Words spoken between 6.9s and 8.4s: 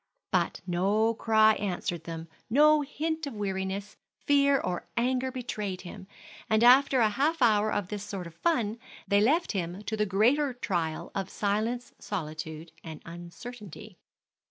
a half hour of this sort of